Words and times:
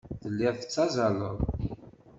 Telliḍ 0.21 0.55
tettazzaleḍ. 0.57 1.37